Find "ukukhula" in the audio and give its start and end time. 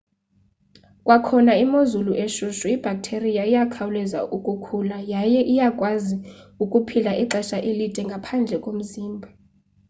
4.37-4.97